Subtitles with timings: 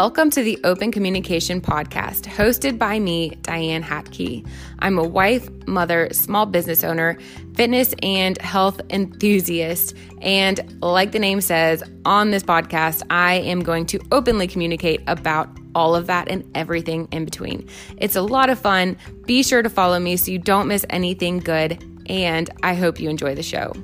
[0.00, 4.48] welcome to the Open Communication Podcast, hosted by me, Dianne Hatke.
[4.78, 7.18] I'm a wife, mother, small business owner,
[7.52, 9.94] fitness and health enthusiast.
[10.22, 15.50] And like the name says, on this podcast, I am going to openly communicate about
[15.74, 17.68] all of that and everything in between.
[17.98, 18.96] It's a lot of fun.
[19.26, 21.78] Be sure to follow me so you don't miss anything good.
[22.06, 23.74] And I hope you enjoy the show.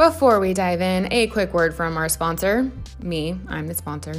[0.00, 2.72] Before we dive in, a quick word from our sponsor
[3.02, 4.14] me, I'm the sponsor.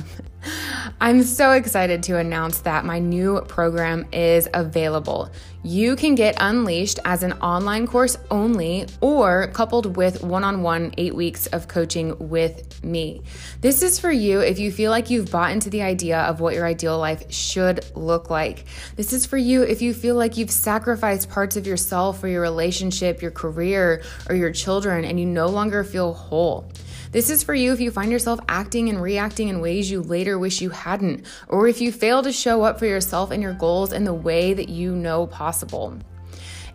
[1.02, 5.32] I'm so excited to announce that my new program is available.
[5.64, 10.92] You can get Unleashed as an online course only or coupled with one on one
[10.98, 13.22] eight weeks of coaching with me.
[13.62, 16.56] This is for you if you feel like you've bought into the idea of what
[16.56, 18.66] your ideal life should look like.
[18.96, 22.42] This is for you if you feel like you've sacrificed parts of yourself for your
[22.42, 26.72] relationship, your career, or your children, and you no longer feel whole.
[27.12, 30.40] This is for you if you find yourself acting and reacting in ways you later
[30.40, 33.92] wish you hadn't, or if you fail to show up for yourself and your goals
[33.92, 35.98] in the way that you know possible.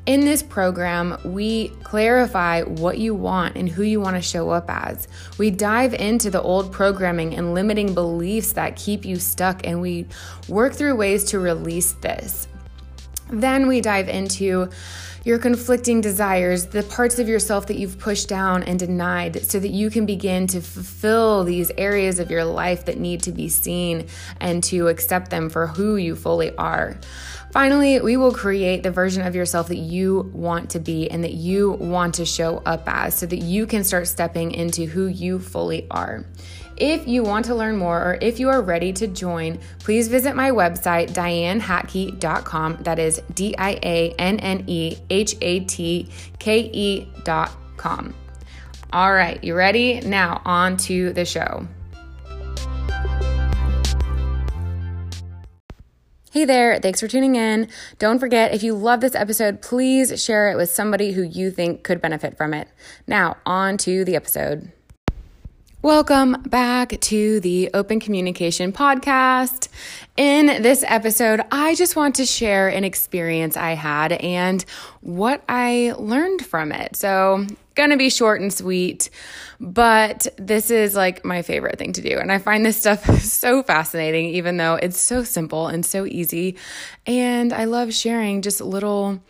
[0.04, 4.66] In this program, we clarify what you want and who you want to show up
[4.68, 5.08] as.
[5.38, 10.06] We dive into the old programming and limiting beliefs that keep you stuck, and we
[10.48, 12.46] work through ways to release this.
[13.30, 14.68] Then we dive into
[15.26, 19.70] your conflicting desires, the parts of yourself that you've pushed down and denied, so that
[19.70, 24.06] you can begin to fulfill these areas of your life that need to be seen
[24.40, 26.96] and to accept them for who you fully are.
[27.50, 31.34] Finally, we will create the version of yourself that you want to be and that
[31.34, 35.40] you want to show up as so that you can start stepping into who you
[35.40, 36.24] fully are.
[36.76, 40.36] If you want to learn more or if you are ready to join, please visit
[40.36, 42.78] my website, diannehatke.com.
[42.82, 48.14] That is D I A N N E H A T K E.com.
[48.92, 50.00] All right, you ready?
[50.00, 51.66] Now, on to the show.
[56.30, 57.68] Hey there, thanks for tuning in.
[57.98, 61.82] Don't forget, if you love this episode, please share it with somebody who you think
[61.82, 62.68] could benefit from it.
[63.06, 64.70] Now, on to the episode.
[65.86, 69.68] Welcome back to the Open Communication Podcast.
[70.16, 74.64] In this episode, I just want to share an experience I had and
[75.00, 76.96] what I learned from it.
[76.96, 77.46] So,
[77.76, 79.10] gonna be short and sweet,
[79.60, 82.18] but this is like my favorite thing to do.
[82.18, 86.56] And I find this stuff so fascinating, even though it's so simple and so easy.
[87.06, 89.22] And I love sharing just little,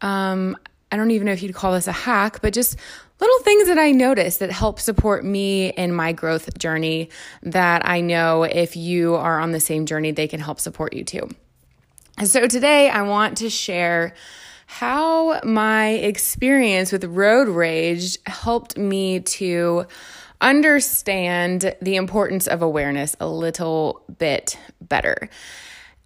[0.00, 0.56] um,
[0.92, 2.76] I don't even know if you'd call this a hack, but just
[3.20, 7.10] little things that I notice that help support me in my growth journey
[7.42, 11.04] that I know if you are on the same journey, they can help support you
[11.04, 11.28] too.
[12.24, 14.14] So today I want to share
[14.66, 19.86] how my experience with road rage helped me to
[20.40, 25.28] understand the importance of awareness a little bit better.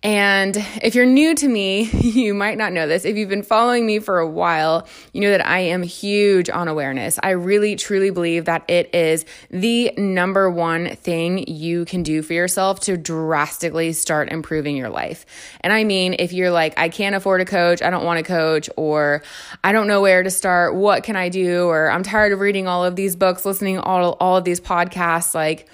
[0.01, 3.05] And if you're new to me, you might not know this.
[3.05, 6.69] If you've been following me for a while, you know that I am huge on
[6.69, 7.19] awareness.
[7.21, 12.33] I really truly believe that it is the number one thing you can do for
[12.33, 15.27] yourself to drastically start improving your life.
[15.63, 18.23] And I mean, if you're like, I can't afford a coach, I don't want a
[18.23, 19.25] coach, or
[19.65, 21.67] I don't know where to start, what can I do?
[21.67, 25.35] Or I'm tired of reading all of these books, listening all, all of these podcasts,
[25.35, 25.69] like,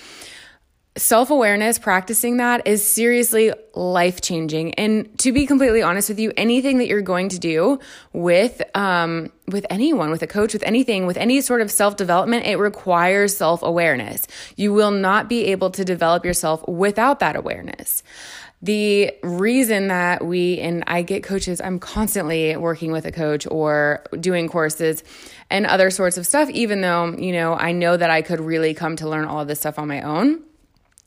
[0.97, 4.75] self awareness, practicing that is seriously life changing.
[4.75, 7.81] And to be completely honest with you, anything that you're going to do
[8.13, 12.47] with, um, with anyone, with a coach, with anything, with any sort of self development,
[12.47, 14.27] it requires self awareness.
[14.57, 18.03] You will not be able to develop yourself without that awareness.
[18.63, 24.05] The reason that we, and I get coaches, I'm constantly working with a coach or
[24.19, 25.05] doing courses
[25.51, 28.73] and other sorts of stuff, even though, you know, I know that I could really
[28.73, 30.41] come to learn all of this stuff on my own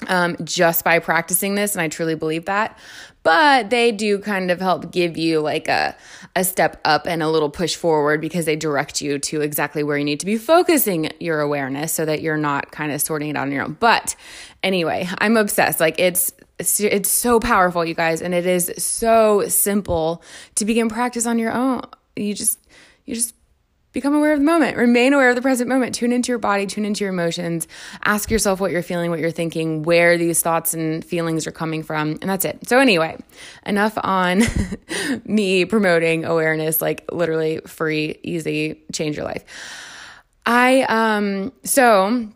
[0.05, 2.77] um, just by practicing this, and I truly believe that.
[3.23, 5.95] But they do kind of help give you like a,
[6.35, 9.97] a step up and a little push forward because they direct you to exactly where
[9.97, 13.35] you need to be focusing your awareness so that you're not kind of sorting it
[13.35, 13.75] out on your own.
[13.79, 14.15] But
[14.63, 15.79] anyway, I'm obsessed.
[15.79, 20.23] Like it's it's so powerful, you guys, and it is so simple
[20.55, 21.81] to begin practice on your own.
[22.15, 22.59] You just
[23.05, 23.33] you just
[23.97, 24.77] Become aware of the moment.
[24.77, 25.95] Remain aware of the present moment.
[25.95, 27.67] Tune into your body, tune into your emotions.
[28.03, 31.81] Ask yourself what you're feeling, what you're thinking, where these thoughts and feelings are coming
[31.81, 32.09] from.
[32.21, 32.69] And that's it.
[32.69, 33.17] So, anyway,
[33.65, 34.43] enough on
[35.25, 39.43] me promoting awareness, like literally free, easy, change your life.
[40.45, 42.29] I, um, so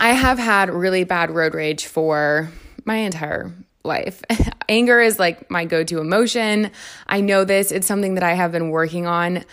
[0.00, 2.50] I have had really bad road rage for
[2.86, 3.52] my entire
[3.84, 4.22] life.
[4.70, 6.70] Anger is like my go to emotion.
[7.06, 7.70] I know this.
[7.70, 9.44] It's something that I have been working on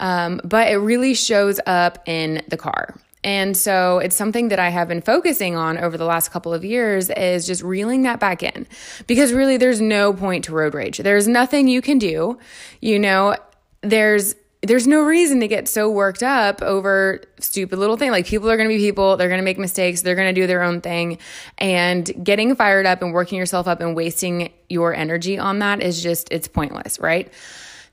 [0.00, 2.94] Um, but it really shows up in the car.
[3.24, 6.62] And so it's something that I have been focusing on over the last couple of
[6.62, 8.66] years is just reeling that back in
[9.06, 10.98] because really there's no point to road rage.
[10.98, 12.38] There's nothing you can do.
[12.82, 13.36] You know,
[13.80, 18.10] there's there's no reason to get so worked up over stupid little thing.
[18.10, 20.40] Like people are going to be people, they're going to make mistakes, they're going to
[20.40, 21.18] do their own thing,
[21.58, 26.02] and getting fired up and working yourself up and wasting your energy on that is
[26.02, 27.30] just it's pointless, right?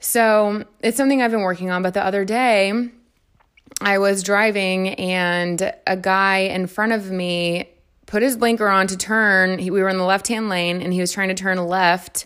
[0.01, 2.89] So, it's something I've been working on, but the other day
[3.79, 7.69] I was driving and a guy in front of me
[8.07, 9.59] put his blinker on to turn.
[9.59, 12.25] He, we were in the left-hand lane and he was trying to turn left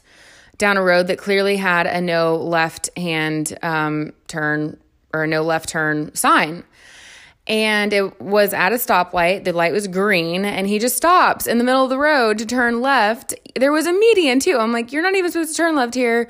[0.57, 4.77] down a road that clearly had a no left hand um, turn
[5.13, 6.63] or a no left turn sign.
[7.47, 9.44] And it was at a stoplight.
[9.44, 12.45] The light was green, and he just stops in the middle of the road to
[12.45, 13.36] turn left.
[13.56, 14.57] There was a median too.
[14.57, 16.27] I'm like, you're not even supposed to turn left here.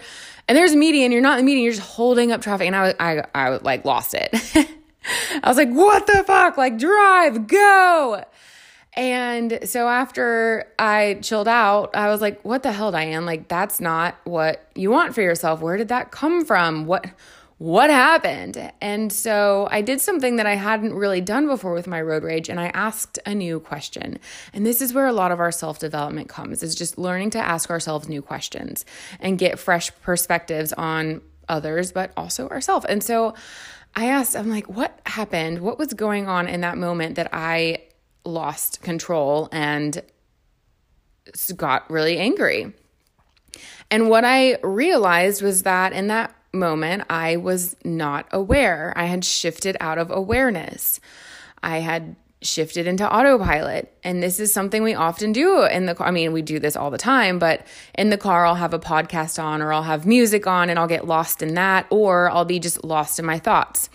[0.47, 1.11] And there's a median.
[1.11, 1.63] You're not in the median.
[1.63, 2.67] You're just holding up traffic.
[2.67, 4.29] And I, was, I, I like lost it.
[5.43, 6.57] I was like, what the fuck?
[6.57, 8.23] Like, drive, go.
[8.93, 13.25] And so after I chilled out, I was like, what the hell, Dianne?
[13.25, 15.61] Like, that's not what you want for yourself.
[15.61, 16.85] Where did that come from?
[16.85, 17.05] What,
[17.57, 18.71] what happened?
[18.81, 22.49] And so I did something that I hadn't really done before with my road rage
[22.49, 24.19] and I asked a new question.
[24.53, 27.69] And this is where a lot of our self-development comes is just learning to ask
[27.69, 28.83] ourselves new questions
[29.21, 32.85] and get fresh perspectives on others but also ourselves.
[32.87, 33.35] And so
[33.95, 35.61] I asked, I'm like, what happened?
[35.61, 37.83] What was going on in that moment that I
[38.25, 40.01] lost control and
[41.55, 42.73] got really angry.
[43.89, 48.93] And what I realized was that in that moment, I was not aware.
[48.95, 50.99] I had shifted out of awareness.
[51.61, 53.91] I had shifted into autopilot.
[54.03, 56.07] And this is something we often do in the car.
[56.07, 57.65] I mean, we do this all the time, but
[57.97, 60.87] in the car, I'll have a podcast on or I'll have music on and I'll
[60.87, 63.89] get lost in that, or I'll be just lost in my thoughts.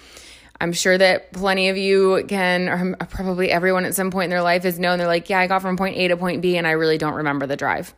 [0.60, 4.42] I'm sure that plenty of you can, or probably everyone at some point in their
[4.42, 6.66] life has known they're like, yeah, I got from point A to point B and
[6.66, 7.94] I really don't remember the drive.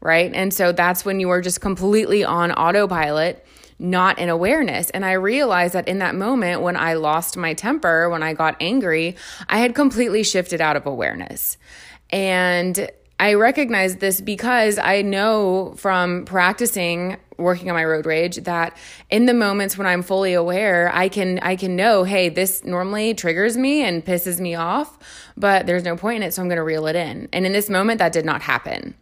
[0.00, 0.30] Right.
[0.34, 3.46] And so that's when you are just completely on autopilot,
[3.78, 4.90] not in awareness.
[4.90, 8.56] And I realized that in that moment when I lost my temper, when I got
[8.60, 9.16] angry,
[9.48, 11.56] I had completely shifted out of awareness.
[12.10, 12.88] And
[13.18, 18.76] I recognize this because I know from practicing working on my road rage that
[19.10, 23.14] in the moments when I'm fully aware, I can I can know, hey, this normally
[23.14, 24.98] triggers me and pisses me off,
[25.36, 27.28] but there's no point in it, so I'm going to reel it in.
[27.32, 28.94] And in this moment that did not happen.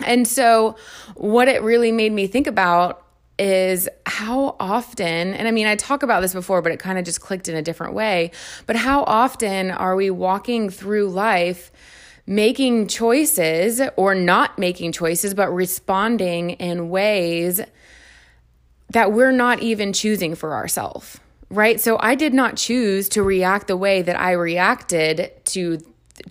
[0.00, 0.76] And so
[1.14, 3.05] what it really made me think about
[3.38, 7.04] is how often, and I mean, I talk about this before, but it kind of
[7.04, 8.30] just clicked in a different way.
[8.66, 11.70] But how often are we walking through life
[12.26, 17.60] making choices or not making choices, but responding in ways
[18.90, 21.80] that we're not even choosing for ourselves, right?
[21.80, 25.78] So I did not choose to react the way that I reacted to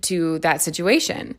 [0.02, 1.36] to that situation.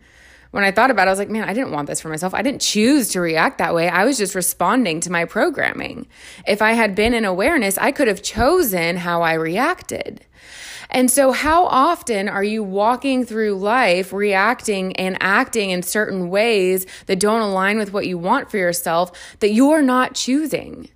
[0.51, 2.33] When I thought about it, I was like, man, I didn't want this for myself.
[2.33, 3.89] I didn't choose to react that way.
[3.89, 6.07] I was just responding to my programming.
[6.47, 10.25] If I had been in awareness, I could have chosen how I reacted.
[10.89, 16.85] And so, how often are you walking through life reacting and acting in certain ways
[17.07, 20.89] that don't align with what you want for yourself that you're not choosing?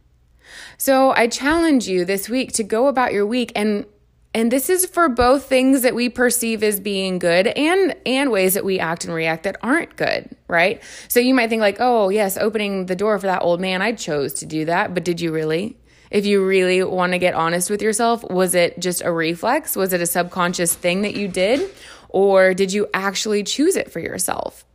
[0.77, 3.85] So, I challenge you this week to go about your week and
[4.33, 8.53] and this is for both things that we perceive as being good and and ways
[8.53, 10.81] that we act and react that aren't good, right?
[11.07, 13.91] So you might think like, "Oh, yes, opening the door for that old man, I
[13.93, 15.77] chose to do that." But did you really?
[16.11, 19.77] if you really want to get honest with yourself, was it just a reflex?
[19.77, 21.69] Was it a subconscious thing that you did?
[22.09, 24.65] Or did you actually choose it for yourself?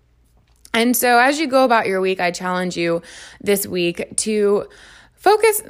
[0.72, 3.02] And so, as you go about your week, I challenge you
[3.40, 4.66] this week to
[5.16, 5.62] focus.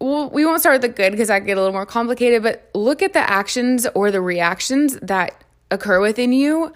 [0.00, 2.70] Well, we won't start with the good because that get a little more complicated, but
[2.74, 6.72] look at the actions or the reactions that occur within you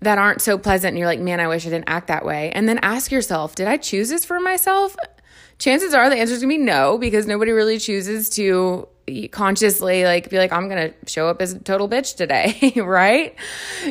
[0.00, 0.90] that aren't so pleasant.
[0.90, 2.52] And you're like, man, I wish I didn't act that way.
[2.52, 4.96] And then ask yourself, did I choose this for myself?
[5.60, 8.88] chances are the answer is gonna be no because nobody really chooses to
[9.30, 13.36] consciously like be like i'm gonna show up as a total bitch today right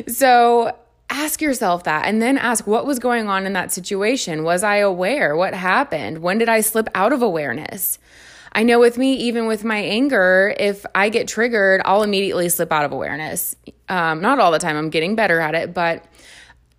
[0.08, 0.76] so
[1.10, 4.44] ask yourself that and then ask what was going on in that situation.
[4.44, 5.36] Was i aware?
[5.36, 6.18] What happened?
[6.18, 7.98] When did i slip out of awareness?
[8.52, 12.72] I know with me, even with my anger, if I get triggered, I'll immediately slip
[12.72, 13.54] out of awareness.
[13.88, 16.04] Um, not all the time, I'm getting better at it, but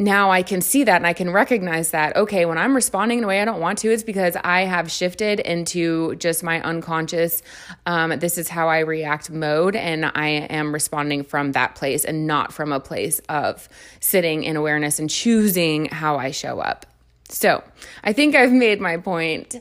[0.03, 3.23] now I can see that and I can recognize that, okay, when I'm responding in
[3.23, 7.43] a way I don't want to, it's because I have shifted into just my unconscious,
[7.85, 9.75] um, this is how I react mode.
[9.75, 14.55] And I am responding from that place and not from a place of sitting in
[14.57, 16.85] awareness and choosing how I show up.
[17.29, 17.63] So
[18.03, 19.55] I think I've made my point.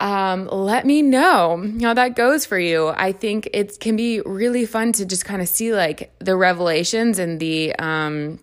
[0.00, 2.88] um, let me know how that goes for you.
[2.88, 7.18] I think it can be really fun to just kind of see like the revelations
[7.18, 8.40] and the, um,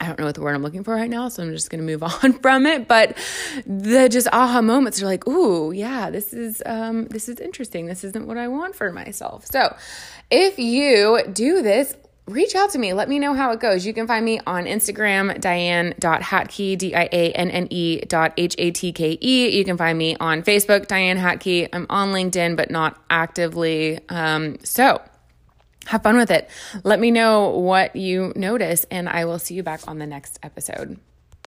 [0.00, 1.80] I don't know what the word I'm looking for right now, so I'm just going
[1.80, 2.86] to move on from it.
[2.86, 3.16] But
[3.66, 7.86] the just aha moments are like, ooh, yeah, this is um, this is interesting.
[7.86, 9.46] This isn't what I want for myself.
[9.46, 9.74] So,
[10.30, 12.92] if you do this, reach out to me.
[12.92, 13.86] Let me know how it goes.
[13.86, 18.54] You can find me on Instagram, dianne.hatke, D I A N N E dot H
[18.58, 19.56] A T K E.
[19.56, 21.68] You can find me on Facebook, Dianne Hatke.
[21.72, 24.00] I'm on LinkedIn, but not actively.
[24.08, 25.00] Um, so,
[25.86, 26.48] have fun with it.
[26.84, 30.38] Let me know what you notice, and I will see you back on the next
[30.42, 30.98] episode.